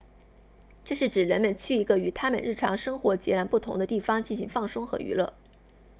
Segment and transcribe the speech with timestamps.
[0.83, 5.35] 这是指人们去一个与他们日常生活截然不同的地方进行放松和娱乐